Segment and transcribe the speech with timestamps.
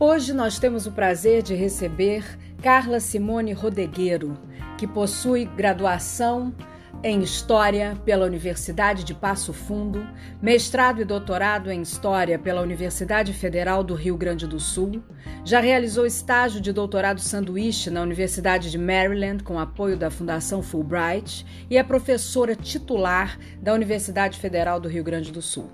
[0.00, 2.24] Hoje nós temos o prazer de receber
[2.62, 4.38] Carla Simone Rodegueiro,
[4.78, 6.54] que possui graduação
[7.02, 10.06] em História pela Universidade de Passo Fundo,
[10.40, 15.02] mestrado e doutorado em História pela Universidade Federal do Rio Grande do Sul,
[15.44, 21.44] já realizou estágio de doutorado sanduíche na Universidade de Maryland com apoio da Fundação Fulbright
[21.68, 25.68] e é professora titular da Universidade Federal do Rio Grande do Sul.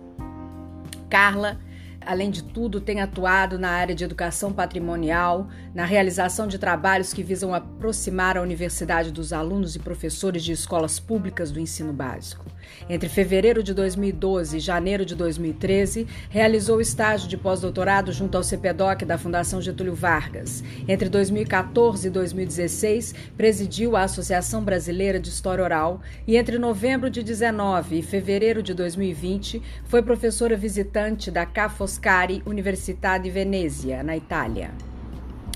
[1.10, 1.58] Carla
[2.06, 7.22] além de tudo, tem atuado na área de educação patrimonial, na realização de trabalhos que
[7.22, 12.44] visam aproximar a universidade dos alunos e professores de escolas públicas do ensino básico.
[12.88, 19.04] Entre fevereiro de 2012 e janeiro de 2013, realizou estágio de pós-doutorado junto ao CPDOC
[19.04, 20.62] da Fundação Getúlio Vargas.
[20.88, 27.22] Entre 2014 e 2016, presidiu a Associação Brasileira de História Oral e entre novembro de
[27.22, 34.72] 19 e fevereiro de 2020, foi professora visitante da Ca' Foscari Università Venezia, na Itália.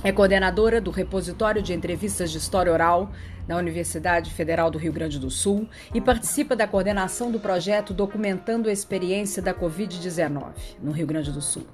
[0.05, 3.11] É coordenadora do Repositório de Entrevistas de História Oral
[3.49, 8.69] na Universidade Federal do Rio Grande do Sul e participa da coordenação do projeto Documentando
[8.69, 11.67] a Experiência da Covid-19 no Rio Grande do Sul.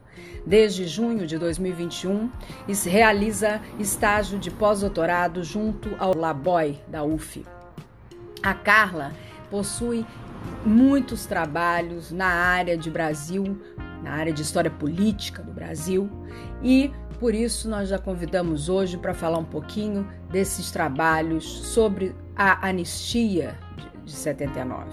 [0.47, 2.31] Desde junho de 2021,
[2.87, 7.45] realiza estágio de pós-doutorado junto ao Laboy da UF.
[8.43, 9.13] A Carla
[9.51, 10.07] possui
[10.65, 13.61] muitos trabalhos na área de Brasil,
[14.05, 16.09] na área de história política do Brasil
[16.63, 22.69] e por isso, nós já convidamos hoje para falar um pouquinho desses trabalhos sobre a
[22.69, 23.57] anistia
[24.05, 24.91] de, 79.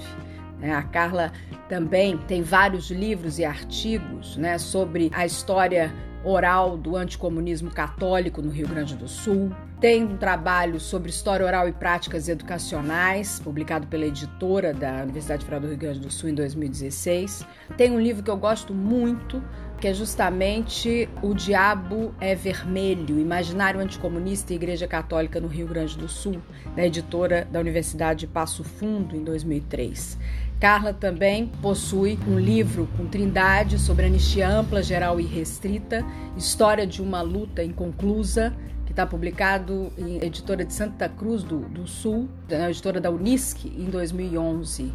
[0.60, 0.74] Né?
[0.74, 1.32] A Carla
[1.68, 5.92] também tem vários livros e artigos né, sobre a história
[6.24, 9.52] oral do anticomunismo católico no Rio Grande do Sul.
[9.82, 15.62] Tem um trabalho sobre história oral e práticas educacionais, publicado pela editora da Universidade Federal
[15.62, 17.44] do Rio Grande do Sul em 2016.
[17.76, 19.44] Tem um livro que eu gosto muito,
[19.80, 25.98] que é justamente O Diabo é Vermelho, Imaginário Anticomunista e Igreja Católica no Rio Grande
[25.98, 26.40] do Sul,
[26.76, 30.16] da editora da Universidade de Passo Fundo, em 2003.
[30.60, 36.06] Carla também possui um livro com Trindade sobre anistia ampla, geral e restrita,
[36.38, 38.56] História de uma luta inconclusa,
[38.92, 43.66] que está publicado em editora de Santa Cruz do, do Sul, na editora da Unisc,
[43.66, 44.92] em 2011.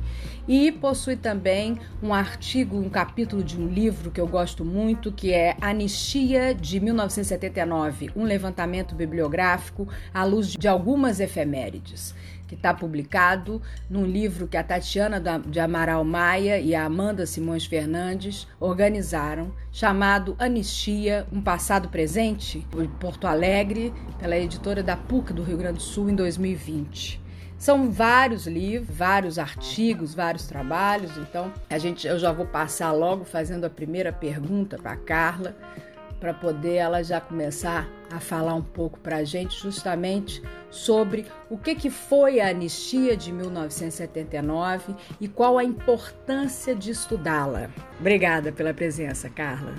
[0.46, 5.32] E possui também um artigo, um capítulo de um livro que eu gosto muito, que
[5.32, 12.14] é Anistia de 1979, um levantamento bibliográfico à luz de algumas efemérides
[12.46, 17.66] que está publicado num livro que a Tatiana de Amaral Maia e a Amanda Simões
[17.66, 25.42] Fernandes organizaram, chamado Anistia, um passado presente, em Porto Alegre, pela editora da PUC do
[25.42, 27.20] Rio Grande do Sul em 2020.
[27.58, 33.24] São vários livros, vários artigos, vários trabalhos, então a gente eu já vou passar logo
[33.24, 35.56] fazendo a primeira pergunta para Carla
[36.26, 40.42] para poder ela já começar a falar um pouco para a gente justamente
[40.72, 47.70] sobre o que, que foi a anistia de 1979 e qual a importância de estudá-la.
[48.00, 49.72] Obrigada pela presença, Carla.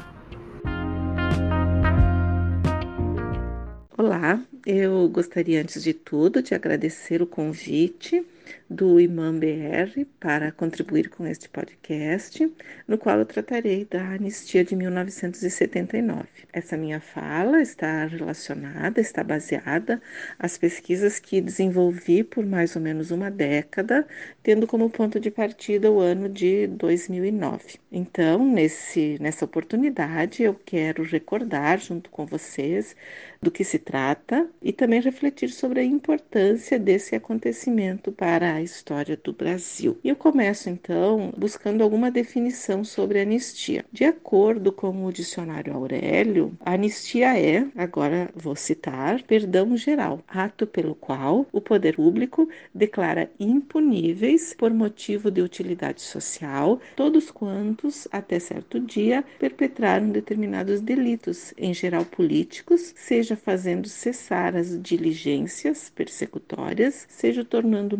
[3.97, 8.25] Olá, eu gostaria antes de tudo de agradecer o convite
[8.69, 12.51] do Imam BR para contribuir com este podcast,
[12.87, 16.27] no qual eu tratarei da anistia de 1979.
[16.51, 20.01] Essa minha fala está relacionada, está baseada
[20.37, 24.05] às pesquisas que desenvolvi por mais ou menos uma década,
[24.43, 27.79] tendo como ponto de partida o ano de 2009.
[27.91, 32.95] Então, nesse, nessa oportunidade, eu quero recordar junto com vocês
[33.41, 39.19] do que se trata e também refletir sobre a importância desse acontecimento para da história
[39.23, 39.99] do Brasil.
[40.03, 43.85] E eu começo então buscando alguma definição sobre anistia.
[43.91, 50.95] De acordo com o dicionário Aurélio, anistia é, agora vou citar, perdão geral, ato pelo
[50.95, 58.79] qual o poder público declara impuníveis por motivo de utilidade social todos quantos até certo
[58.79, 67.97] dia perpetraram determinados delitos, em geral políticos, seja fazendo cessar as diligências persecutórias, seja tornando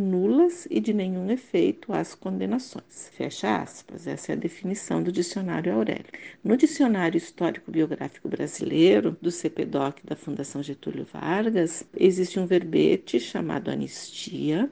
[0.70, 3.10] e de nenhum efeito as condenações.
[3.14, 4.08] Fecha aspas.
[4.08, 6.06] Essa é a definição do dicionário Aurélio.
[6.44, 14.70] No dicionário histórico-biográfico brasileiro do CPDOC da Fundação Getúlio Vargas, existe um verbete chamado anistia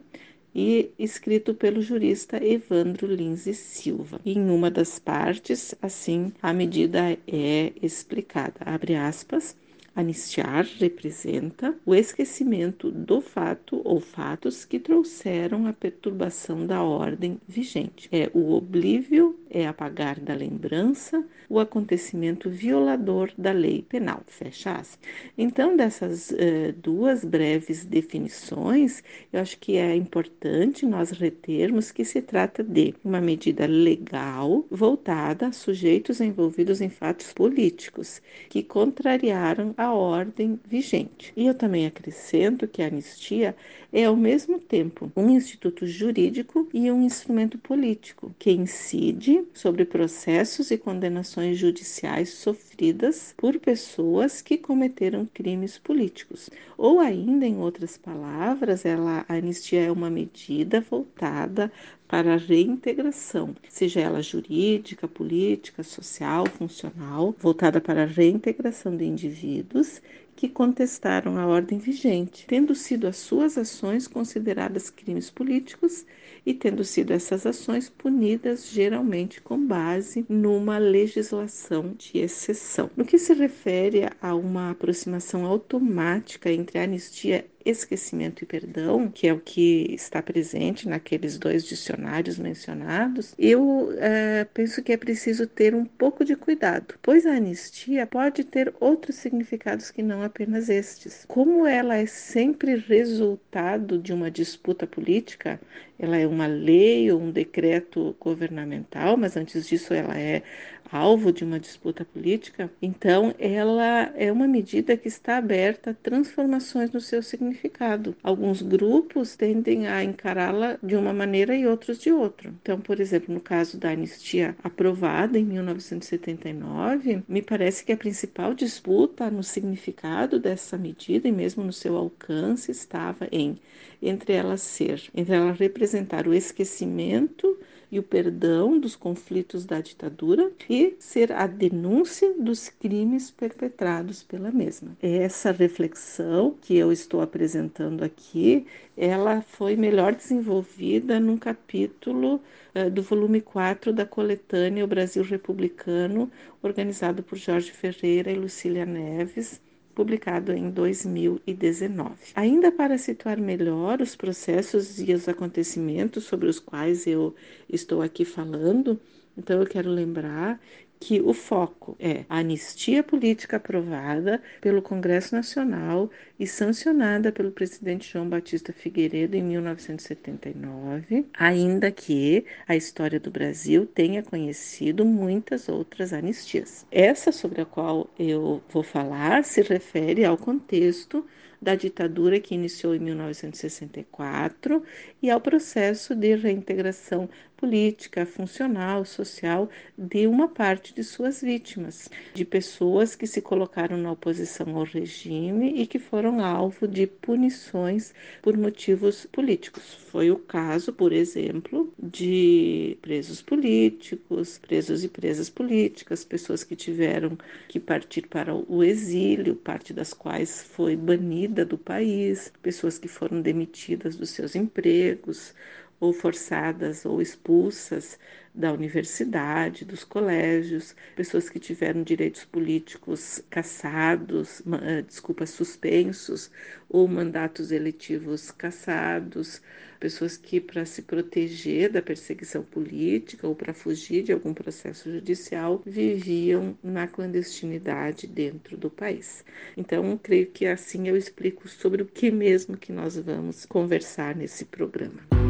[0.55, 4.21] e escrito pelo jurista Evandro Lins e Silva.
[4.25, 8.61] Em uma das partes, assim, a medida é explicada.
[8.61, 9.55] Abre aspas.
[9.95, 18.09] Anistiar representa o esquecimento do fato ou fatos que trouxeram a perturbação da ordem vigente.
[18.11, 24.21] É o oblívio, é apagar da lembrança o acontecimento violador da lei penal.
[24.27, 24.99] Fecha aspas.
[25.37, 32.21] Então, dessas uh, duas breves definições, eu acho que é importante nós retermos que se
[32.21, 39.93] trata de uma medida legal voltada a sujeitos envolvidos em fatos políticos que contrariaram a
[39.93, 41.31] ordem vigente.
[41.37, 43.55] E eu também acrescento que a anistia
[43.93, 50.71] é, ao mesmo tempo, um instituto jurídico e um instrumento político que incide sobre processos
[50.71, 56.49] e condenações judiciais sofridas por pessoas que cometeram crimes políticos.
[56.77, 61.71] Ou ainda, em outras palavras, ela, a anistia é uma medida voltada
[62.07, 70.01] para a reintegração, seja ela jurídica, política, social, funcional, voltada para a reintegração de indivíduos
[70.35, 76.05] que contestaram a ordem vigente, tendo sido as suas ações consideradas crimes políticos
[76.45, 82.89] e tendo sido essas ações punidas geralmente com base numa legislação de exceção.
[82.95, 89.27] No que se refere a uma aproximação automática entre a anistia esquecimento e perdão, que
[89.27, 95.47] é o que está presente naqueles dois dicionários mencionados, eu é, penso que é preciso
[95.47, 100.69] ter um pouco de cuidado, pois a anistia pode ter outros significados que não apenas
[100.69, 101.25] estes.
[101.27, 105.59] Como ela é sempre resultado de uma disputa política,
[105.97, 110.43] ela é uma lei ou um decreto governamental, mas antes disso ela é
[110.91, 116.91] alvo de uma disputa política, então ela é uma medida que está aberta a transformações
[116.91, 118.15] no seu significado.
[118.23, 122.53] Alguns grupos tendem a encará-la de uma maneira e outros de outra.
[122.61, 128.53] Então, por exemplo, no caso da anistia aprovada em 1979, me parece que a principal
[128.53, 133.57] disputa no significado dessa medida e mesmo no seu alcance estava em
[134.01, 137.57] entre ela ser, entre ela representar o esquecimento
[137.91, 144.51] e o perdão dos conflitos da ditadura e ser a denúncia dos crimes perpetrados pela
[144.51, 144.97] mesma.
[145.01, 148.65] Essa reflexão que eu estou apresentando aqui,
[148.97, 152.41] ela foi melhor desenvolvida num capítulo
[152.75, 158.85] uh, do volume 4 da coletânea O Brasil Republicano, organizado por Jorge Ferreira e Lucília
[158.85, 159.61] Neves,
[159.95, 162.13] publicado em 2019.
[162.35, 167.33] Ainda para situar melhor os processos e os acontecimentos sobre os quais eu
[167.69, 168.99] estou aqui falando,
[169.37, 170.59] então eu quero lembrar
[170.99, 178.11] que o foco é a anistia política aprovada pelo Congresso Nacional e sancionada pelo presidente
[178.11, 186.13] João Batista Figueiredo em 1979, ainda que a história do Brasil tenha conhecido muitas outras
[186.13, 186.85] anistias.
[186.91, 191.25] Essa sobre a qual eu vou falar se refere ao contexto
[191.61, 194.83] da ditadura que iniciou em 1964
[195.21, 202.45] e ao processo de reintegração política, funcional, social de uma parte de suas vítimas, de
[202.45, 208.57] pessoas que se colocaram na oposição ao regime e que foram alvo de punições por
[208.57, 209.93] motivos políticos.
[210.09, 217.37] Foi o caso, por exemplo, de presos políticos, presos e presas políticas, pessoas que tiveram
[217.67, 223.41] que partir para o exílio, parte das quais foi banida do país, pessoas que foram
[223.41, 225.53] demitidas dos seus empregos,
[225.99, 228.17] ou forçadas ou expulsas
[228.55, 236.49] da universidade, dos colégios, pessoas que tiveram direitos políticos cassados, eh, desculpa, suspensos,
[236.87, 239.61] ou mandatos eletivos cassados,
[239.99, 245.81] pessoas que, para se proteger da perseguição política ou para fugir de algum processo judicial,
[245.85, 249.43] viviam na clandestinidade dentro do país.
[249.75, 254.63] Então, creio que assim eu explico sobre o que mesmo que nós vamos conversar nesse
[254.65, 255.44] programa.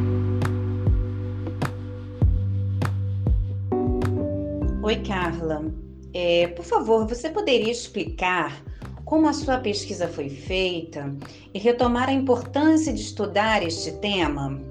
[4.85, 5.65] Oi, Carla.
[6.13, 8.63] É, por favor, você poderia explicar
[9.03, 11.11] como a sua pesquisa foi feita
[11.51, 14.61] e retomar a importância de estudar este tema?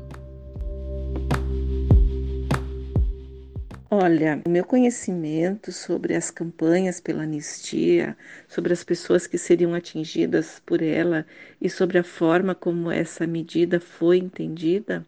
[3.90, 8.16] Olha, o meu conhecimento sobre as campanhas pela anistia,
[8.46, 11.26] sobre as pessoas que seriam atingidas por ela
[11.60, 15.04] e sobre a forma como essa medida foi entendida,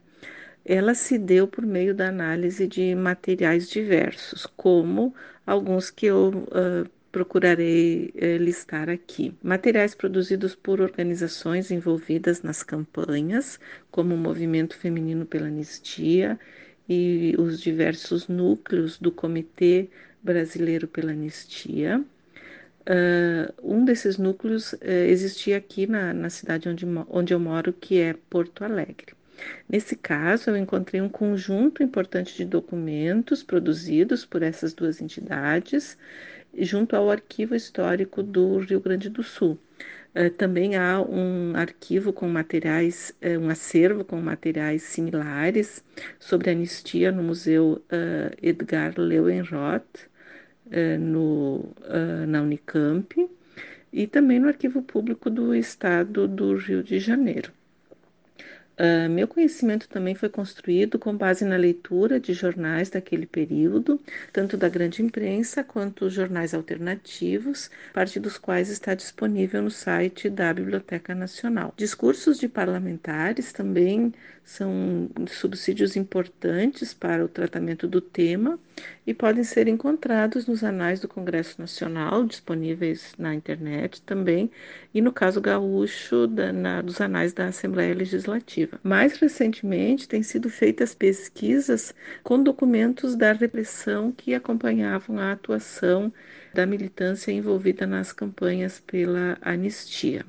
[0.66, 5.14] ela se deu por meio da análise de materiais diversos, como
[5.46, 9.32] alguns que eu uh, procurarei uh, listar aqui.
[9.42, 16.38] Materiais produzidos por organizações envolvidas nas campanhas, como o Movimento Feminino pela Anistia
[16.88, 19.88] e os diversos núcleos do Comitê
[20.22, 22.04] Brasileiro pela Anistia.
[22.88, 27.98] Uh, um desses núcleos uh, existia aqui na, na cidade onde, onde eu moro, que
[28.00, 29.15] é Porto Alegre.
[29.68, 35.96] Nesse caso, eu encontrei um conjunto importante de documentos produzidos por essas duas entidades,
[36.58, 39.58] junto ao Arquivo Histórico do Rio Grande do Sul.
[40.14, 45.84] Uh, também há um arquivo com materiais, uh, um acervo com materiais similares
[46.18, 50.08] sobre anistia no Museu uh, Edgar Leuenroth,
[50.98, 51.64] no,
[52.26, 53.14] na Unicamp,
[53.92, 57.52] e também no Arquivo Público do Estado do Rio de Janeiro.
[58.78, 63.98] Uh, meu conhecimento também foi construído com base na leitura de jornais daquele período,
[64.34, 70.52] tanto da grande imprensa quanto jornais alternativos, parte dos quais está disponível no site da
[70.52, 71.72] Biblioteca Nacional.
[71.74, 74.12] Discursos de parlamentares também
[74.44, 78.58] são subsídios importantes para o tratamento do tema
[79.06, 84.50] e podem ser encontrados nos anais do Congresso Nacional, disponíveis na internet também,
[84.94, 88.65] e no caso gaúcho, da, na, dos anais da Assembleia Legislativa.
[88.82, 96.12] Mais recentemente, têm sido feitas pesquisas com documentos da repressão que acompanhavam a atuação
[96.54, 100.24] da militância envolvida nas campanhas pela anistia.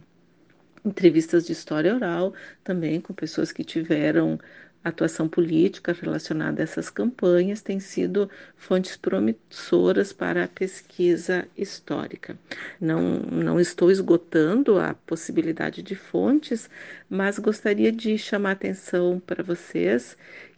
[0.86, 4.40] Entrevistas de história oral também com pessoas que tiveram
[4.84, 12.38] atuação política relacionada a essas campanhas têm sido fontes promissoras para a pesquisa histórica.
[12.80, 16.70] Não, não estou esgotando a possibilidade de fontes,
[17.10, 20.18] mas gostaria de chamar atenção para vocês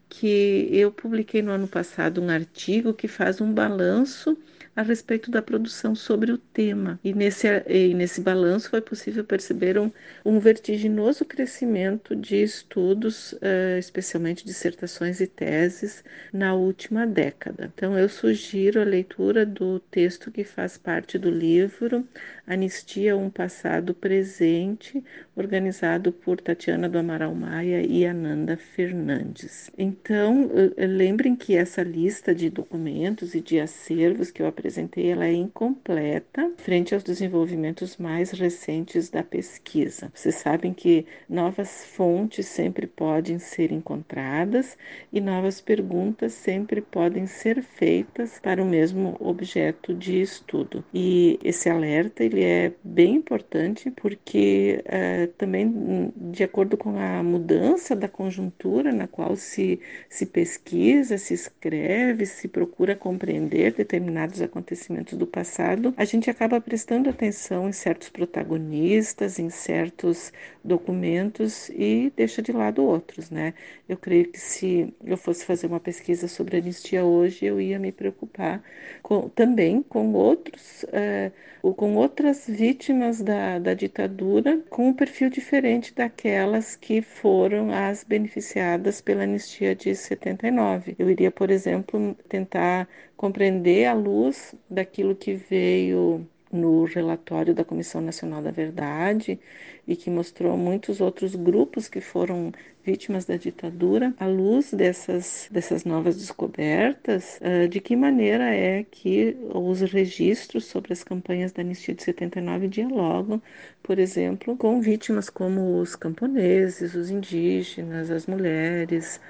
[0.10, 4.38] que eu publiquei no ano passado um artigo que faz um balanço
[4.80, 6.98] a respeito da produção sobre o tema.
[7.04, 9.92] E nesse, e nesse balanço foi possível perceber um,
[10.24, 17.70] um vertiginoso crescimento de estudos, uh, especialmente dissertações e teses, na última década.
[17.76, 22.08] Então, eu sugiro a leitura do texto que faz parte do livro
[22.50, 25.04] Anistia, um Passado Presente,
[25.36, 29.70] organizado por Tatiana do Amaral Maia e Ananda Fernandes.
[29.78, 35.32] Então, lembrem que essa lista de documentos e de acervos que eu apresentei ela é
[35.32, 40.12] incompleta frente aos desenvolvimentos mais recentes da pesquisa.
[40.12, 44.76] Vocês sabem que novas fontes sempre podem ser encontradas
[45.14, 50.84] e novas perguntas sempre podem ser feitas para o mesmo objeto de estudo.
[50.92, 57.96] E esse alerta ele é bem importante porque uh, também de acordo com a mudança
[57.96, 59.80] da conjuntura na qual se,
[60.10, 66.60] se pesquisa, se escreve, se procura compreender determinados acontecimentos acontecimentos do passado, a gente acaba
[66.62, 70.32] prestando atenção em certos protagonistas, em certos
[70.64, 73.54] documentos e deixa de lado outros, né?
[73.88, 77.92] Eu creio que se eu fosse fazer uma pesquisa sobre anistia hoje, eu ia me
[77.92, 78.62] preocupar
[79.02, 81.32] com, também com outros, é,
[81.62, 89.02] com outras vítimas da, da ditadura, com um perfil diferente daquelas que foram as beneficiadas
[89.02, 90.96] pela anistia de 79.
[91.00, 98.02] Eu iria, por exemplo, tentar compreender à luz daquilo que veio no relatório da Comissão
[98.02, 99.40] Nacional da Verdade
[99.88, 102.52] e que mostrou muitos outros grupos que foram
[102.84, 109.38] vítimas da ditadura, à luz dessas, dessas novas descobertas, uh, de que maneira é que
[109.54, 113.42] os registros sobre as campanhas da Anistia de 79 dialogam,
[113.84, 119.22] por exemplo, com vítimas como os camponeses, os indígenas, as mulheres,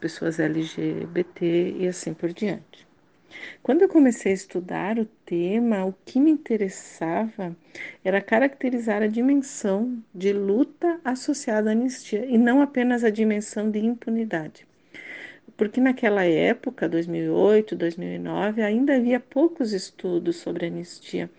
[0.00, 2.85] pessoas LGBT e assim por diante.
[3.62, 7.56] Quando eu comecei a estudar o tema, o que me interessava
[8.04, 13.78] era caracterizar a dimensão de luta associada à anistia e não apenas a dimensão de
[13.78, 14.66] impunidade.
[15.56, 21.30] Porque naquela época, 2008, 2009, ainda havia poucos estudos sobre anistia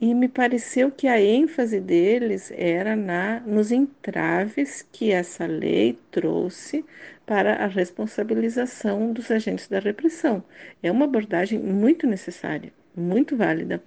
[0.00, 6.84] e me pareceu que a ênfase deles era na nos entraves que essa lei trouxe
[7.26, 10.42] para a responsabilização dos agentes da repressão.
[10.82, 13.82] É uma abordagem muito necessária, muito válida.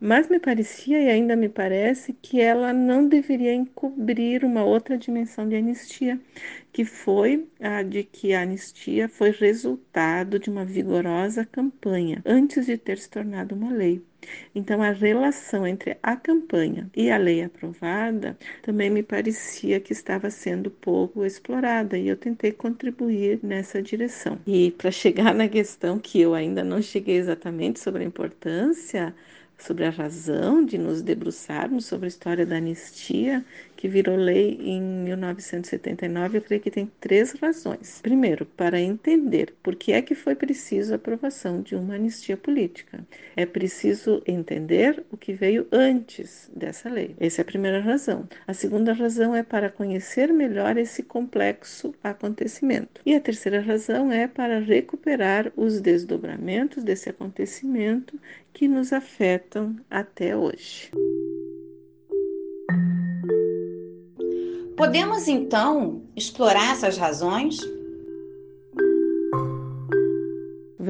[0.00, 5.48] Mas me parecia e ainda me parece que ela não deveria encobrir uma outra dimensão
[5.48, 6.18] de anistia,
[6.72, 12.78] que foi a de que a anistia foi resultado de uma vigorosa campanha antes de
[12.78, 14.02] ter se tornado uma lei.
[14.54, 20.30] Então, a relação entre a campanha e a lei aprovada também me parecia que estava
[20.30, 24.38] sendo pouco explorada e eu tentei contribuir nessa direção.
[24.46, 29.14] E para chegar na questão que eu ainda não cheguei exatamente sobre a importância,
[29.58, 33.44] sobre a razão de nos debruçarmos sobre a história da anistia,
[33.80, 37.98] que virou lei em 1979, eu creio que tem três razões.
[38.02, 43.00] Primeiro, para entender por que é que foi preciso a aprovação de uma anistia política.
[43.34, 47.16] É preciso entender o que veio antes dessa lei.
[47.18, 48.28] Essa é a primeira razão.
[48.46, 53.00] A segunda razão é para conhecer melhor esse complexo acontecimento.
[53.06, 58.20] E a terceira razão é para recuperar os desdobramentos desse acontecimento
[58.52, 60.90] que nos afetam até hoje.
[64.80, 67.58] Podemos então explorar essas razões?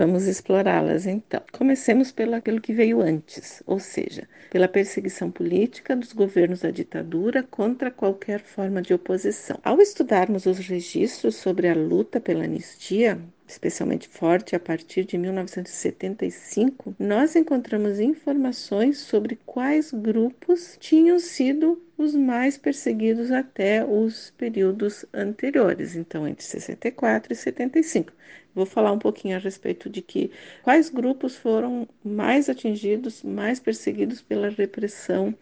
[0.00, 1.42] Vamos explorá-las então.
[1.52, 7.42] Comecemos pelo aquilo que veio antes, ou seja, pela perseguição política dos governos da ditadura
[7.42, 9.59] contra qualquer forma de oposição.
[9.62, 16.95] Ao estudarmos os registros sobre a luta pela anistia, especialmente forte a partir de 1975,
[16.99, 25.95] nós encontramos informações sobre quais grupos tinham sido os mais perseguidos até os períodos anteriores,
[25.95, 28.11] então entre 64 e 75.
[28.54, 30.30] Vou falar um pouquinho a respeito de que
[30.62, 35.35] quais grupos foram mais atingidos, mais perseguidos pela repressão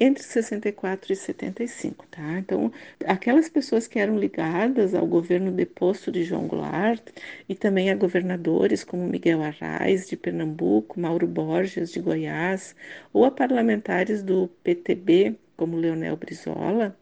[0.00, 2.38] entre 64 e 75, tá?
[2.38, 2.72] Então,
[3.06, 7.02] aquelas pessoas que eram ligadas ao governo deposto de João Goulart
[7.46, 12.74] e também a governadores como Miguel Arraes de Pernambuco, Mauro Borges de Goiás,
[13.12, 16.96] ou a parlamentares do PTB como Leonel Brizola,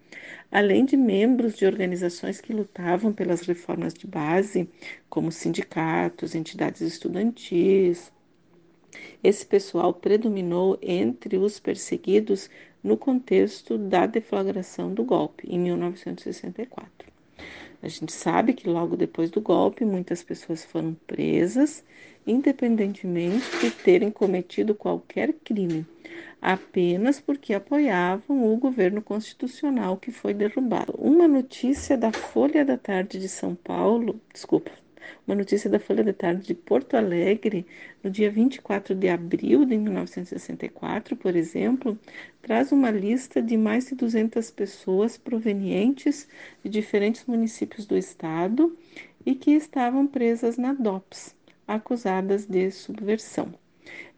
[0.50, 4.68] além de membros de organizações que lutavam pelas reformas de base,
[5.08, 8.12] como sindicatos, entidades estudantis,
[9.22, 12.48] esse pessoal predominou entre os perseguidos
[12.82, 17.17] no contexto da deflagração do golpe, em 1964.
[17.80, 21.84] A gente sabe que logo depois do golpe, muitas pessoas foram presas,
[22.26, 25.86] independentemente de terem cometido qualquer crime,
[26.42, 30.94] apenas porque apoiavam o governo constitucional que foi derrubado.
[30.98, 34.72] Uma notícia da Folha da Tarde de São Paulo, desculpa,
[35.26, 37.66] uma notícia da Folha de Tarde de Porto Alegre,
[38.02, 41.98] no dia 24 de abril de 1964, por exemplo,
[42.42, 46.28] traz uma lista de mais de 200 pessoas provenientes
[46.62, 48.76] de diferentes municípios do estado
[49.24, 51.34] e que estavam presas na DOPS,
[51.66, 53.52] acusadas de subversão.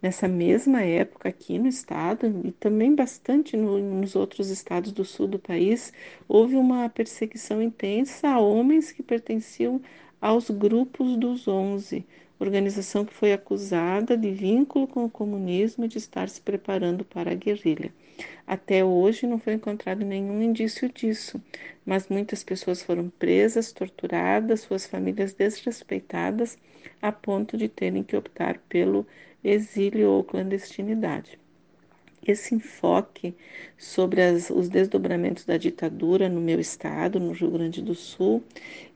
[0.03, 5.27] Nessa mesma época, aqui no estado e também bastante no, nos outros estados do sul
[5.27, 5.93] do país,
[6.27, 9.81] houve uma perseguição intensa a homens que pertenciam
[10.21, 12.07] aos grupos dos Onze,
[12.39, 17.33] organização que foi acusada de vínculo com o comunismo e de estar se preparando para
[17.33, 17.93] a guerrilha.
[18.47, 21.43] Até hoje não foi encontrado nenhum indício disso,
[21.87, 26.59] mas muitas pessoas foram presas, torturadas, suas famílias desrespeitadas,
[27.01, 29.07] a ponto de terem que optar pelo
[29.43, 31.40] exílio ou clandestinidade.
[32.27, 33.35] Esse enfoque
[33.79, 38.43] sobre as, os desdobramentos da ditadura no meu estado, no Rio Grande do Sul,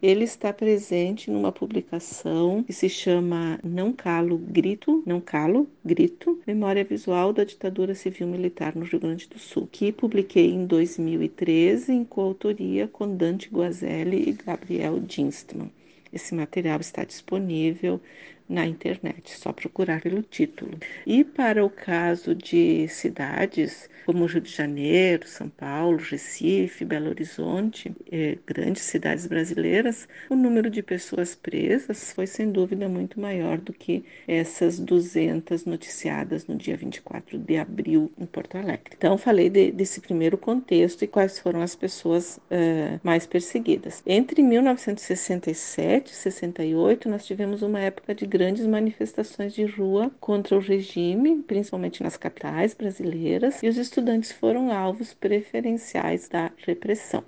[0.03, 6.85] ele está presente numa publicação que se chama Não Calo Grito, Não Calo Grito, Memória
[6.85, 12.05] Visual da Ditadura Civil Militar no Rio Grande do Sul, que publiquei em 2013 em
[12.05, 15.71] coautoria com Dante Guazelli e Gabriel Dinstmann.
[16.13, 18.01] Esse material está disponível
[18.49, 20.79] na internet, só procurar pelo título.
[21.07, 27.95] E para o caso de cidades como Rio de Janeiro, São Paulo, Recife, Belo Horizonte,
[28.13, 33.73] eh, grandes cidades brasileiras, o número de pessoas presas foi sem dúvida muito maior do
[33.73, 38.95] que essas 200 noticiadas no dia 24 de abril em Porto Alegre.
[38.97, 44.03] Então, falei de, desse primeiro contexto e quais foram as pessoas eh, mais perseguidas.
[44.07, 50.59] Entre 1967 e 68, nós tivemos uma época de grandes manifestações de rua contra o
[50.59, 57.23] regime, principalmente nas capitais brasileiras, e os estudantes foram alvos preferenciais da repressão.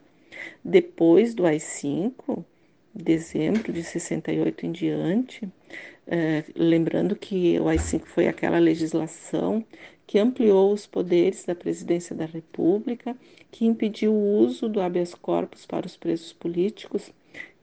[0.64, 2.44] Depois do AI-5,
[2.92, 5.48] dezembro de 68 em diante,
[6.08, 9.64] é, lembrando que o AI-5 foi aquela legislação
[10.08, 13.16] que ampliou os poderes da presidência da República,
[13.52, 17.12] que impediu o uso do habeas corpus para os presos políticos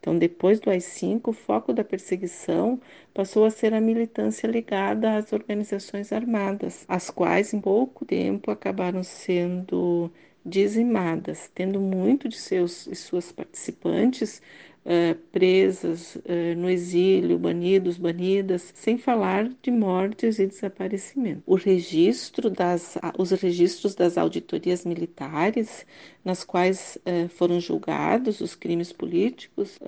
[0.03, 2.77] Então, depois do AI-5, o foco da perseguição
[3.13, 9.01] passou a ser a militância ligada às organizações armadas, as quais, em pouco tempo, acabaram
[9.01, 10.11] sendo
[10.45, 14.41] dizimadas, tendo muito de seus e suas participantes
[14.85, 21.43] uh, presas uh, no exílio, banidos, banidas, sem falar de mortes e desaparecimentos.
[21.45, 25.85] O registro das, os registros das auditorias militares,
[26.23, 29.79] nas quais uh, foram julgados os crimes políticos,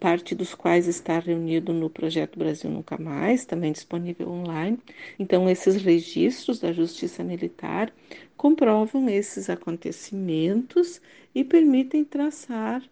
[0.00, 4.78] parte dos quais está reunido no projeto Brasil Nunca Mais, também disponível online.
[5.18, 7.92] Então, esses registros da Justiça Militar
[8.36, 11.00] comprovam esses acontecimentos
[11.34, 12.82] e permitem traçar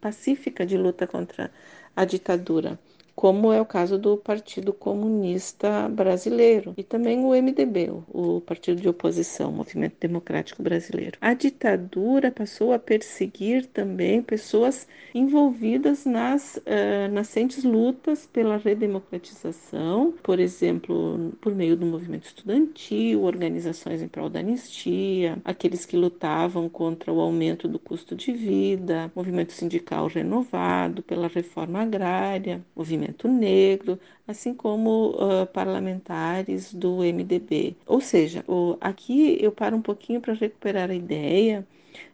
[0.00, 1.52] pacífica de luta contra
[1.94, 2.78] a ditadura
[3.14, 8.88] como é o caso do Partido Comunista Brasileiro e também o MDB, o Partido de
[8.88, 11.18] Oposição, Movimento Democrático Brasileiro.
[11.20, 20.40] A ditadura passou a perseguir também pessoas envolvidas nas uh, nascentes lutas pela redemocratização, por
[20.40, 27.12] exemplo, por meio do movimento estudantil, organizações em prol da anistia, aqueles que lutavam contra
[27.12, 34.00] o aumento do custo de vida, movimento sindical renovado pela reforma agrária, movimento movimento negro,
[34.26, 37.76] assim como uh, parlamentares do MDB.
[37.86, 41.66] Ou seja, o, aqui eu paro um pouquinho para recuperar a ideia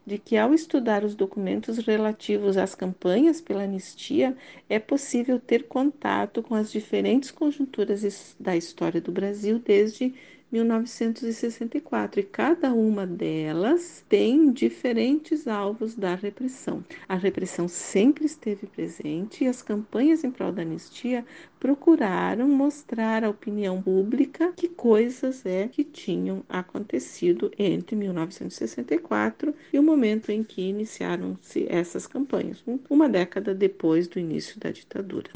[0.04, 4.36] de que, ao estudar os documentos relativos às campanhas pela anistia,
[4.68, 10.14] é possível ter contato com as diferentes conjunturas da história do Brasil desde
[10.50, 16.82] 1964 e cada uma delas tem diferentes alvos da repressão.
[17.08, 21.24] A repressão sempre esteve presente e as campanhas em prol da anistia
[21.60, 29.82] procuraram mostrar à opinião pública que coisas é que tinham acontecido entre 1964 e o
[29.82, 35.30] momento em que iniciaram-se essas campanhas, uma década depois do início da ditadura.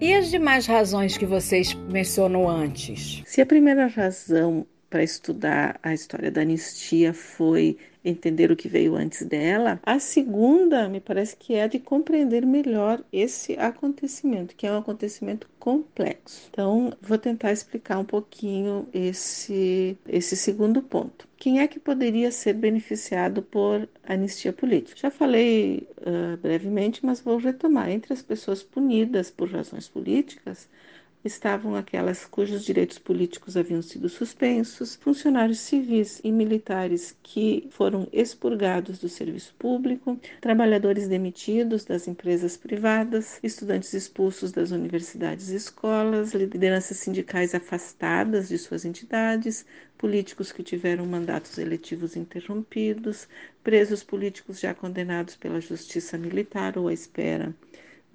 [0.00, 3.22] E as demais razões que vocês mencionou antes?
[3.26, 8.94] Se a primeira razão para estudar a história da anistia foi entender o que veio
[8.94, 9.80] antes dela.
[9.82, 15.48] A segunda, me parece que é de compreender melhor esse acontecimento, que é um acontecimento
[15.58, 16.48] complexo.
[16.50, 21.28] Então, vou tentar explicar um pouquinho esse, esse segundo ponto.
[21.36, 24.98] Quem é que poderia ser beneficiado por anistia política?
[24.98, 27.90] Já falei uh, brevemente, mas vou retomar.
[27.90, 30.68] Entre as pessoas punidas por razões políticas,
[31.24, 38.98] estavam aquelas cujos direitos políticos haviam sido suspensos, funcionários civis e militares que foram expurgados
[38.98, 46.98] do serviço público, trabalhadores demitidos das empresas privadas, estudantes expulsos das universidades e escolas, lideranças
[46.98, 53.28] sindicais afastadas de suas entidades, políticos que tiveram mandatos eletivos interrompidos,
[53.64, 57.54] presos políticos já condenados pela justiça militar ou à espera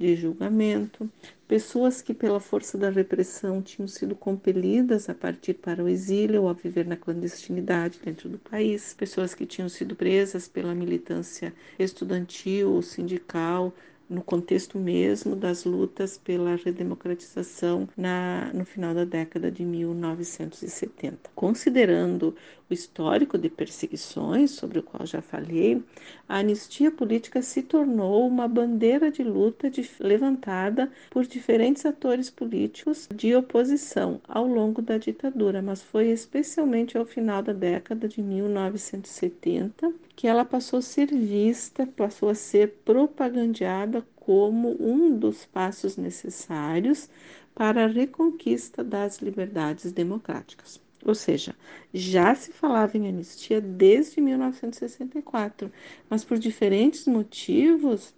[0.04, 1.10] de julgamento,
[1.48, 6.50] pessoas que, pela força da repressão, tinham sido compelidas a partir para o exílio ou
[6.50, 12.72] a viver na clandestinidade dentro do país, pessoas que tinham sido presas pela militância estudantil
[12.72, 13.74] ou sindical,
[14.10, 21.32] no contexto mesmo das lutas pela redemocratização na, no final da década de 1970.
[21.36, 22.36] Considerando
[22.70, 25.82] o histórico de perseguições, sobre o qual já falei,
[26.28, 33.08] a anistia política se tornou uma bandeira de luta de, levantada por diferentes atores políticos
[33.14, 39.94] de oposição ao longo da ditadura, mas foi especialmente ao final da década de 1970
[40.16, 47.10] que ela passou a ser vista, passou a ser propagandeada como um dos passos necessários
[47.54, 50.82] para a reconquista das liberdades democráticas.
[51.06, 51.54] Ou seja,
[51.94, 55.72] já se falava em anistia desde 1964,
[56.10, 58.14] mas por diferentes motivos,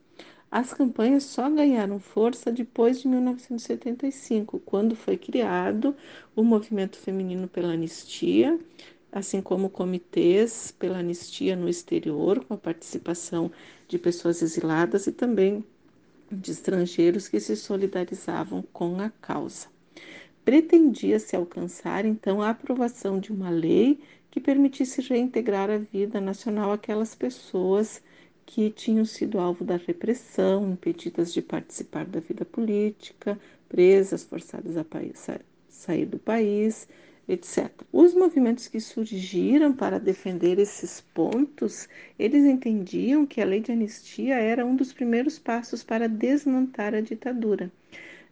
[0.51, 5.95] as campanhas só ganharam força depois de 1975, quando foi criado
[6.35, 8.57] o Movimento Feminino pela Anistia,
[9.15, 13.49] assim como comitês pela anistia no exterior, com a participação
[13.87, 15.63] de pessoas exiladas e também
[16.29, 19.67] de estrangeiros que se solidarizavam com a causa.
[20.43, 27.15] Pretendia-se alcançar, então, a aprovação de uma lei que permitisse reintegrar a vida nacional aquelas
[27.15, 28.03] pessoas
[28.45, 34.85] que tinham sido alvo da repressão, impedidas de participar da vida política, presas, forçadas a
[35.69, 36.85] sair do país,
[37.27, 37.71] etc.
[37.91, 44.35] Os movimentos que surgiram para defender esses pontos, eles entendiam que a lei de anistia
[44.35, 47.71] era um dos primeiros passos para desmontar a ditadura.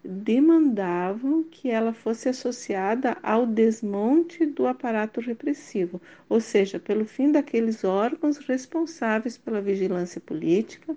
[0.03, 7.83] Demandavam que ela fosse associada ao desmonte do aparato repressivo, ou seja, pelo fim daqueles
[7.83, 10.95] órgãos responsáveis pela vigilância política,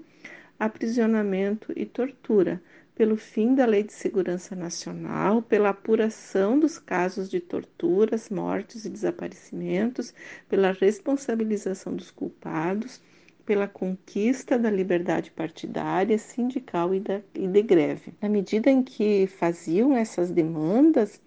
[0.58, 2.60] aprisionamento e tortura
[2.96, 8.88] pelo fim da Lei de Segurança Nacional, pela apuração dos casos de torturas, mortes e
[8.88, 10.14] desaparecimentos,
[10.48, 13.02] pela responsabilização dos culpados,
[13.44, 18.14] pela conquista da liberdade partidária, sindical e, da, e de greve.
[18.20, 21.20] Na medida em que faziam essas demandas,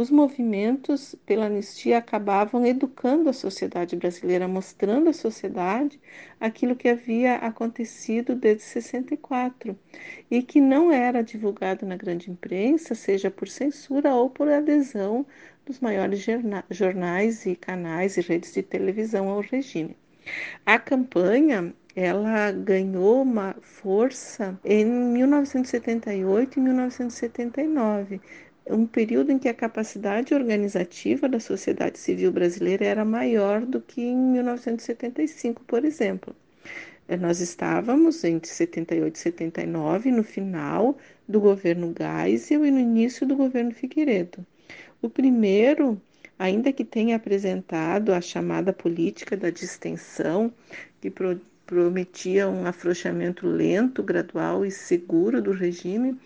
[0.00, 6.00] os movimentos pela anistia acabavam educando a sociedade brasileira, mostrando à sociedade
[6.40, 9.78] aquilo que havia acontecido desde 64
[10.30, 15.26] e que não era divulgado na grande imprensa, seja por censura ou por adesão
[15.66, 16.24] dos maiores
[16.70, 19.94] jornais e canais e redes de televisão ao regime.
[20.64, 28.20] A campanha ela ganhou uma força em 1978 e 1979,
[28.72, 34.02] um período em que a capacidade organizativa da sociedade civil brasileira era maior do que
[34.02, 36.34] em 1975, por exemplo.
[37.08, 40.96] Eh, nós estávamos entre 78 e 79, no final
[41.28, 44.46] do governo Geisel e no início do governo Figueiredo.
[45.02, 46.00] O primeiro,
[46.38, 50.52] ainda que tenha apresentado a chamada política da distensão,
[51.00, 51.12] que
[51.66, 56.16] prometia um afrouxamento lento, gradual e seguro do regime,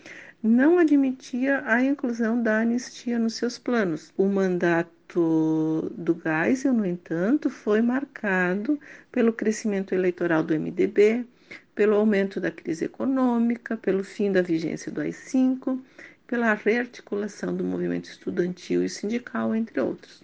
[0.45, 4.13] não admitia a inclusão da anistia nos seus planos.
[4.15, 8.79] O mandato do Geisel, no entanto, foi marcado
[9.11, 11.25] pelo crescimento eleitoral do MDB,
[11.73, 15.79] pelo aumento da crise econômica, pelo fim da vigência do AI-5,
[16.27, 20.23] pela rearticulação do movimento estudantil e sindical, entre outros.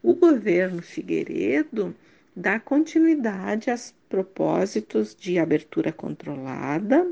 [0.00, 1.92] O governo Figueiredo
[2.34, 7.04] dá continuidade aos propósitos de abertura controlada,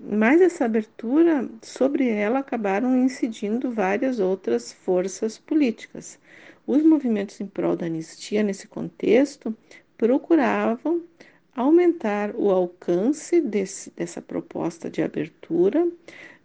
[0.00, 6.18] mas essa abertura, sobre ela acabaram incidindo várias outras forças políticas.
[6.66, 9.56] Os movimentos em prol da anistia, nesse contexto,
[9.96, 11.02] procuravam
[11.54, 15.88] aumentar o alcance desse, dessa proposta de abertura,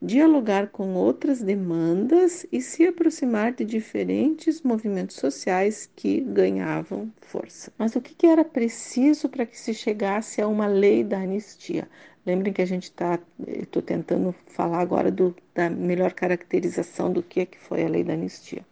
[0.01, 7.71] dialogar com outras demandas e se aproximar de diferentes movimentos sociais que ganhavam força.
[7.77, 11.87] Mas o que era preciso para que se chegasse a uma lei da anistia?
[12.25, 17.41] Lembrem que a gente está, estou tentando falar agora do, da melhor caracterização do que,
[17.41, 18.65] é que foi a lei da anistia.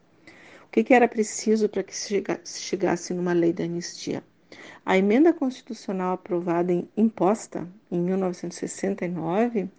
[0.65, 4.23] O que, que era preciso para que se chegasse, se chegasse numa lei da anistia?
[4.85, 9.69] A emenda constitucional aprovada em imposta em 1969,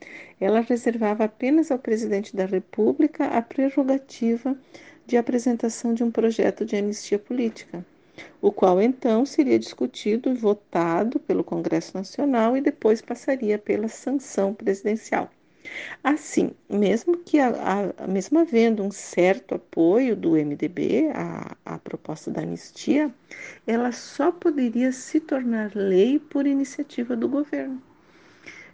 [0.40, 4.56] ela reservava apenas ao presidente da República a prerrogativa
[5.06, 7.84] de apresentação de um projeto de anistia política,
[8.40, 14.54] o qual então seria discutido e votado pelo Congresso Nacional e depois passaria pela sanção
[14.54, 15.30] presidencial.
[16.02, 22.30] Assim, mesmo que a, a, mesmo havendo um certo apoio do MDB à, à proposta
[22.30, 23.12] da anistia,
[23.66, 27.82] ela só poderia se tornar lei por iniciativa do governo.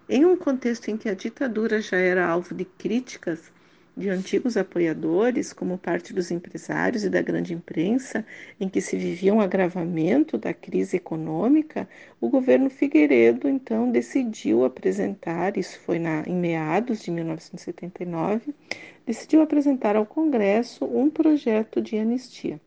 [0.09, 3.51] Em um contexto em que a ditadura já era alvo de críticas
[3.97, 8.27] de antigos apoiadores, como parte dos empresários e da grande imprensa,
[8.61, 11.89] em que se vivia um agravamento da crise econômica,
[12.21, 18.55] o governo Figueiredo então decidiu apresentar, isso foi na, em meados de 1979,
[19.07, 22.61] decidiu apresentar ao Congresso um projeto de anistia.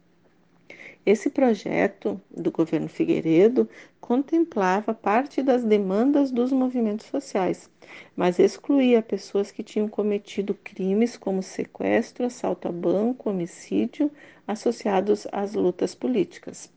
[1.05, 3.69] Esse projeto do governo Figueiredo
[4.09, 7.69] contemplava parte das demandas dos movimentos sociais,
[8.15, 14.09] mas excluía pessoas que tinham cometido crimes como sequestro, assalto a banco, homicídio
[14.47, 16.73] associados às lutas políticas.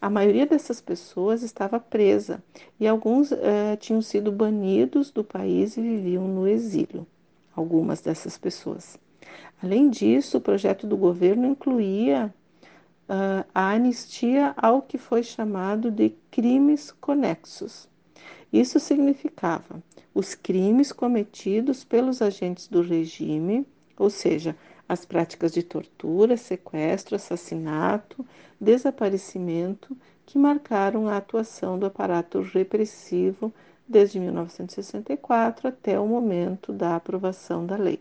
[0.00, 2.42] A maioria dessas pessoas estava presa
[2.80, 7.06] e alguns eh, tinham sido banidos do país e viviam no exílio.
[7.54, 8.98] Algumas dessas pessoas.
[9.62, 12.34] Além disso, o projeto do governo incluía
[13.12, 17.86] uh, a anistia ao que foi chamado de crimes conexos.
[18.50, 19.82] Isso significava
[20.14, 23.66] os crimes cometidos pelos agentes do regime,
[23.98, 24.56] ou seja,
[24.88, 28.26] as práticas de tortura, sequestro, assassinato,
[28.60, 33.52] desaparecimento que marcaram a atuação do aparato repressivo
[33.86, 38.00] desde 1964 até o momento da aprovação da lei.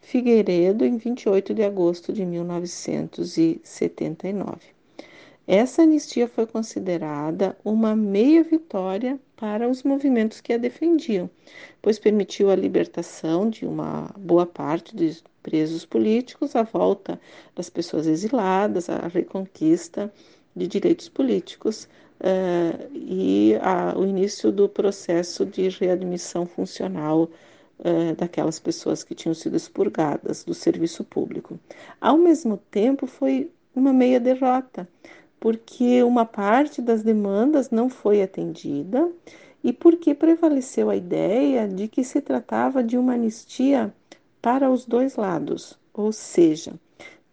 [0.00, 4.77] Figueiredo em 28 de agosto de 1979.
[5.50, 11.30] Essa anistia foi considerada uma meia vitória para os movimentos que a defendiam,
[11.80, 17.18] pois permitiu a libertação de uma boa parte dos presos políticos, a volta
[17.56, 20.12] das pessoas exiladas, a reconquista
[20.54, 21.88] de direitos políticos
[22.20, 27.26] eh, e a, o início do processo de readmissão funcional
[27.82, 31.58] eh, daquelas pessoas que tinham sido expurgadas do serviço público.
[31.98, 34.86] Ao mesmo tempo, foi uma meia derrota
[35.40, 39.10] porque uma parte das demandas não foi atendida
[39.62, 43.92] e porque prevaleceu a ideia de que se tratava de uma anistia
[44.40, 46.74] para os dois lados, ou seja,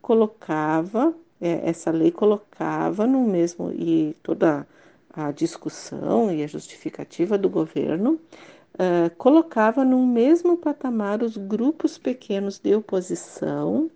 [0.01, 4.67] colocava é, essa lei colocava no mesmo e toda
[5.13, 8.19] a discussão e a justificativa do governo
[8.73, 13.89] uh, colocava no mesmo patamar os grupos pequenos de oposição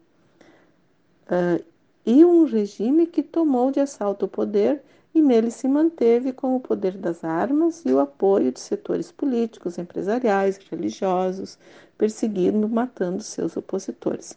[1.26, 1.64] uh,
[2.10, 4.82] e um regime que tomou de assalto o poder
[5.14, 9.78] e nele se manteve com o poder das armas e o apoio de setores políticos,
[9.78, 11.56] empresariais, religiosos,
[12.00, 14.36] perseguindo, matando seus opositores.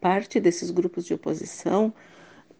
[0.00, 1.92] Parte desses grupos de oposição,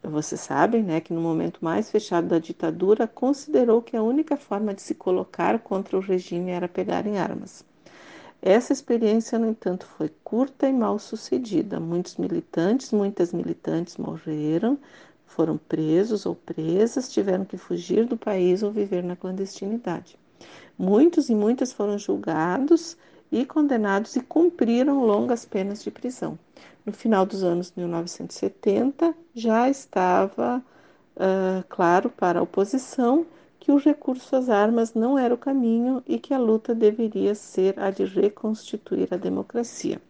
[0.02, 4.74] vocês sabem, né, que no momento mais fechado da ditadura, considerou que a única forma
[4.74, 7.64] de se colocar contra o regime era pegar em armas.
[8.42, 11.78] Essa experiência, no entanto, foi curta e mal sucedida.
[11.78, 14.78] Muitos militantes, muitas militantes morreram,
[15.26, 20.18] foram presos ou presas, tiveram que fugir do país ou viver na clandestinidade.
[20.78, 22.96] Muitos e muitas foram julgados
[23.30, 26.38] e condenados e cumpriram longas penas de prisão.
[26.84, 30.62] No final dos anos 1970, já estava
[31.16, 33.26] uh, claro para a oposição
[33.60, 37.78] que o recurso às armas não era o caminho e que a luta deveria ser
[37.78, 40.00] a de reconstituir a democracia.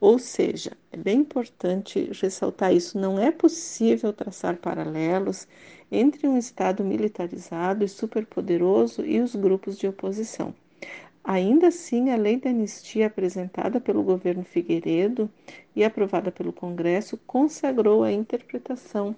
[0.00, 5.48] Ou seja, é bem importante ressaltar isso: não é possível traçar paralelos
[5.90, 10.54] entre um Estado militarizado e superpoderoso e os grupos de oposição.
[11.24, 15.30] Ainda assim, a lei da anistia apresentada pelo governo Figueiredo
[15.74, 19.16] e aprovada pelo Congresso consagrou a interpretação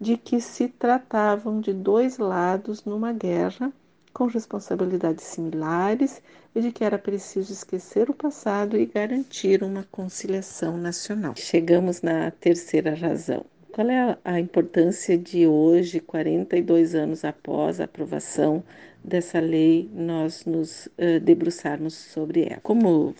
[0.00, 3.72] de que se tratavam de dois lados numa guerra
[4.12, 6.22] com responsabilidades similares
[6.54, 11.34] e de que era preciso esquecer o passado e garantir uma conciliação nacional.
[11.36, 13.44] Chegamos na terceira razão.
[13.72, 18.64] Qual é a importância de hoje, 42 anos após a aprovação
[19.02, 22.60] dessa lei, nós nos uh, debruçarmos sobre ela?
[22.62, 23.14] Como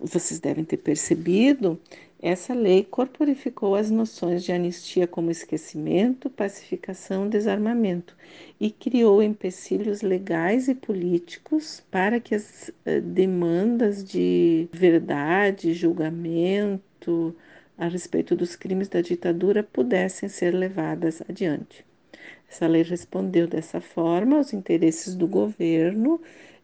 [0.00, 1.80] vocês devem ter percebido,
[2.20, 8.16] essa lei corporificou as noções de anistia como esquecimento, pacificação, desarmamento
[8.58, 17.36] e criou empecilhos legais e políticos para que as eh, demandas de verdade, julgamento
[17.76, 21.86] a respeito dos crimes da ditadura pudessem ser levadas adiante.
[22.50, 26.20] Essa lei respondeu dessa forma aos interesses do governo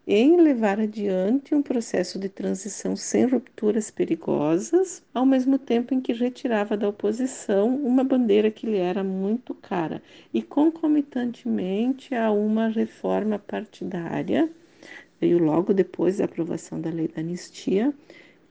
[0.07, 6.12] em levar adiante um processo de transição sem rupturas perigosas, ao mesmo tempo em que
[6.12, 13.38] retirava da oposição uma bandeira que lhe era muito cara e concomitantemente a uma reforma
[13.38, 14.51] partidária,
[15.19, 17.95] veio logo depois da aprovação da lei da anistia,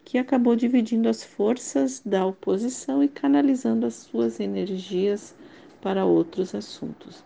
[0.03, 5.35] que acabou dividindo as forças da oposição e canalizando as suas energias
[5.81, 7.23] para outros assuntos.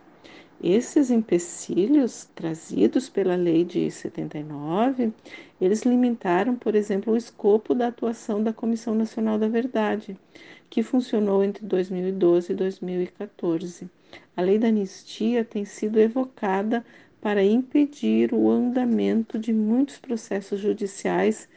[0.62, 5.12] Esses empecilhos trazidos pela lei de 79,
[5.60, 10.16] eles limitaram, por exemplo, o escopo da atuação da Comissão Nacional da Verdade,
[10.68, 13.88] que funcionou entre 2012 e 2014.
[14.36, 16.84] A lei da anistia tem sido evocada
[17.20, 21.48] para impedir o andamento de muitos processos judiciais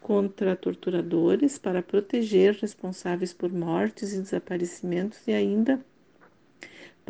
[0.00, 5.80] contra torturadores, para proteger responsáveis por mortes e desaparecimentos e ainda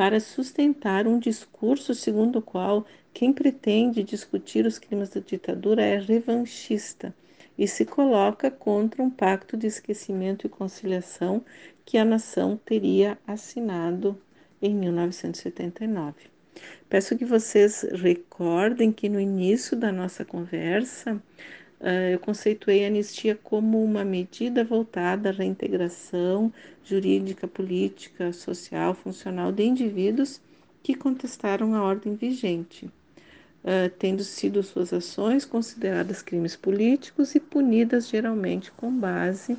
[0.01, 5.99] para sustentar um discurso segundo o qual quem pretende discutir os crimes da ditadura é
[5.99, 7.15] revanchista
[7.59, 11.45] e se coloca contra um pacto de esquecimento e conciliação
[11.85, 14.19] que a nação teria assinado
[14.63, 16.15] em 1979.
[16.89, 21.23] Peço que vocês recordem que no início da nossa conversa
[22.13, 26.53] eu conceituei a anistia como uma medida voltada à reintegração
[26.85, 30.41] jurídica, política, social, funcional de indivíduos
[30.83, 38.09] que contestaram a ordem vigente, uh, tendo sido suas ações consideradas crimes políticos e punidas
[38.09, 39.57] geralmente com base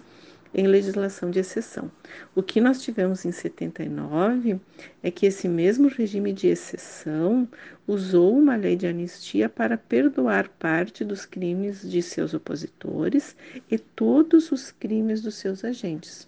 [0.53, 1.89] em legislação de exceção.
[2.35, 4.59] O que nós tivemos em 79
[5.01, 7.47] é que esse mesmo regime de exceção
[7.87, 13.35] usou uma lei de anistia para perdoar parte dos crimes de seus opositores
[13.69, 16.27] e todos os crimes dos seus agentes.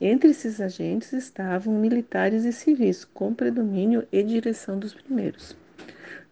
[0.00, 5.54] Entre esses agentes estavam militares e civis, com predomínio e direção dos primeiros.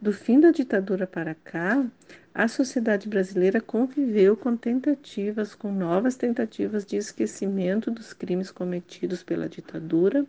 [0.01, 1.85] Do fim da ditadura para cá,
[2.35, 9.49] a sociedade brasileira conviveu com tentativas, com novas tentativas de esquecimento dos crimes cometidos pela
[9.49, 10.25] ditadura,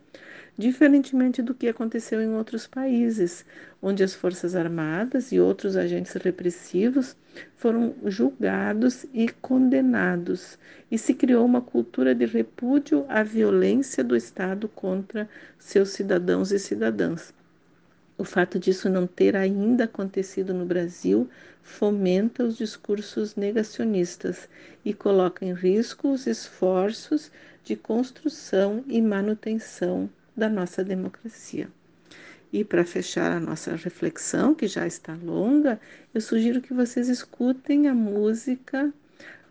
[0.58, 3.46] diferentemente do que aconteceu em outros países,
[3.82, 7.16] onde as Forças Armadas e outros agentes repressivos
[7.56, 10.58] foram julgados e condenados,
[10.90, 16.60] e se criou uma cultura de repúdio à violência do Estado contra seus cidadãos e
[16.60, 17.34] cidadãs.
[18.18, 21.30] O fato disso não ter ainda acontecido no Brasil
[21.70, 24.50] fomenta os discursos negacionistas
[24.84, 27.32] e coloca em risco os esforços
[27.64, 31.70] de construção e manutenção da nossa democracia.
[32.52, 35.80] E para fechar a nossa reflexão, que já está longa,
[36.14, 38.92] eu sugiro que vocês escutem a música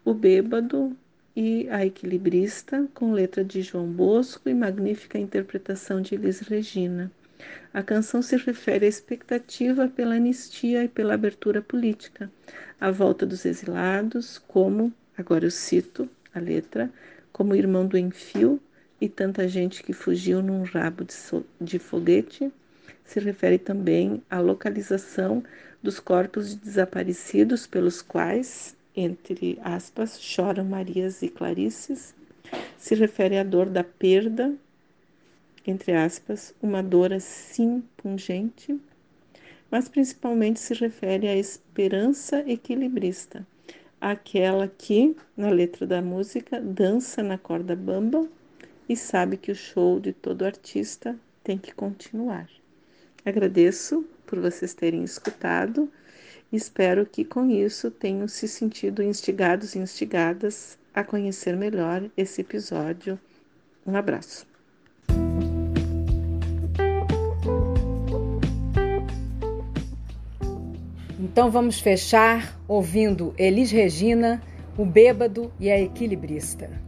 [0.04, 0.96] O Bêbado
[1.36, 7.12] e a Equilibrista, com letra de João Bosco e magnífica interpretação de Elis Regina.
[7.78, 12.28] A canção se refere à expectativa pela anistia e pela abertura política,
[12.80, 16.90] a volta dos exilados, como, agora eu cito a letra,
[17.32, 18.60] como irmão do enfio
[19.00, 22.52] e tanta gente que fugiu num rabo de, so de foguete,
[23.04, 25.44] se refere também à localização
[25.80, 32.12] dos corpos de desaparecidos pelos quais, entre aspas, choram Marias e Clarices,
[32.76, 34.52] se refere à dor da perda
[35.68, 38.80] entre aspas, uma dor assim pungente,
[39.70, 43.46] mas principalmente se refere à esperança equilibrista,
[44.00, 48.26] aquela que, na letra da música, dança na corda bamba
[48.88, 51.14] e sabe que o show de todo artista
[51.44, 52.48] tem que continuar.
[53.24, 55.90] Agradeço por vocês terem escutado
[56.52, 63.20] espero que com isso tenham se sentido instigados e instigadas a conhecer melhor esse episódio.
[63.86, 64.47] Um abraço.
[71.38, 74.42] Então vamos fechar ouvindo Elis Regina,
[74.76, 76.87] o bêbado e a equilibrista.